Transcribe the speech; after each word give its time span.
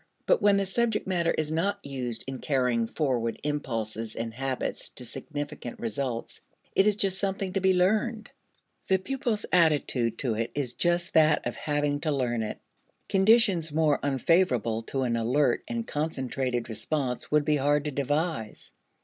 But 0.25 0.41
when 0.41 0.57
the 0.57 0.65
subject 0.65 1.05
matter 1.05 1.29
is 1.29 1.51
not 1.51 1.79
used 1.85 2.23
in 2.25 2.39
carrying 2.39 2.87
forward 2.87 3.39
impulses 3.43 4.15
and 4.15 4.33
habits 4.33 4.89
to 4.89 5.05
significant 5.05 5.79
results, 5.79 6.41
it 6.75 6.87
is 6.87 6.95
just 6.95 7.19
something 7.19 7.53
to 7.53 7.59
be 7.61 7.75
learned. 7.75 8.31
The 8.87 8.97
pupil's 8.97 9.45
attitude 9.53 10.17
to 10.17 10.33
it 10.33 10.49
is 10.55 10.73
just 10.73 11.13
that 11.13 11.45
of 11.45 11.55
having 11.55 11.99
to 11.99 12.11
learn 12.11 12.41
it. 12.41 12.57
Conditions 13.09 13.71
more 13.71 13.99
unfavorable 14.01 14.81
to 14.89 15.03
an 15.03 15.15
alert 15.15 15.61
and 15.67 15.85
concentrated 15.85 16.67
response 16.67 17.29
would 17.29 17.45
be 17.45 17.57
hard 17.57 17.85
to 17.85 17.91
devise. 17.91 18.73